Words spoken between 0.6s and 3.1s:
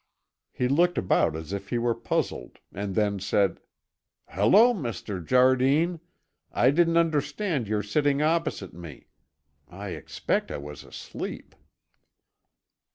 looked about as if he were puzzled, and